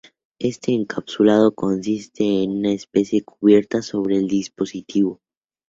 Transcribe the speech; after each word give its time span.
Este 0.39 0.73
encapsulado 0.73 1.53
consiste 1.53 2.41
en 2.41 2.49
una 2.57 2.71
especie 2.71 3.23
cubierta 3.23 3.83
sobre 3.83 4.15
el 4.17 4.27
dispositivo. 4.27 5.19